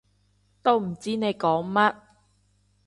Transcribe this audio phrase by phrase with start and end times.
[0.63, 1.95] 都唔知你講乜